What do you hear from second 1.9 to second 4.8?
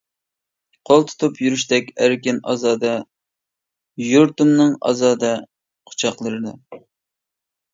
ئەركىن-ئازادە، يۇرتۇمنىڭ